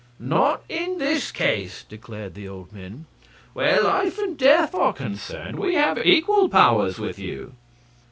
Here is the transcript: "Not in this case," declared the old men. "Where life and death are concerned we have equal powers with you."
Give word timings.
"Not 0.17 0.63
in 0.67 0.97
this 0.97 1.31
case," 1.31 1.83
declared 1.87 2.33
the 2.33 2.47
old 2.47 2.73
men. 2.73 3.05
"Where 3.53 3.83
life 3.83 4.17
and 4.17 4.35
death 4.35 4.73
are 4.73 4.93
concerned 4.93 5.59
we 5.59 5.75
have 5.75 6.03
equal 6.03 6.49
powers 6.49 6.97
with 6.97 7.19
you." 7.19 7.53